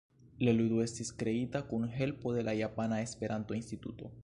La 0.45 0.53
ludo 0.59 0.79
estis 0.85 1.11
kreita 1.19 1.61
kun 1.67 1.85
helpo 1.97 2.35
de 2.39 2.47
la 2.49 2.57
Japana 2.63 3.01
Esperanto-Instituto. 3.05 4.15